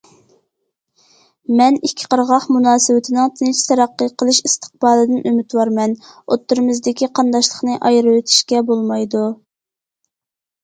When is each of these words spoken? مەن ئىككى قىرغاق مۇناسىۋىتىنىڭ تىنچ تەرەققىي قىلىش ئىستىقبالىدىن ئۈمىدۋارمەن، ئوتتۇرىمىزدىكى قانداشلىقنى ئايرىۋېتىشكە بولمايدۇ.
مەن 1.57 1.75
ئىككى 1.89 2.07
قىرغاق 2.13 2.47
مۇناسىۋىتىنىڭ 2.55 3.27
تىنچ 3.41 3.59
تەرەققىي 3.67 4.09
قىلىش 4.21 4.39
ئىستىقبالىدىن 4.49 5.21
ئۈمىدۋارمەن، 5.31 5.93
ئوتتۇرىمىزدىكى 6.09 7.11
قانداشلىقنى 7.21 7.77
ئايرىۋېتىشكە 7.91 8.63
بولمايدۇ. 8.73 9.23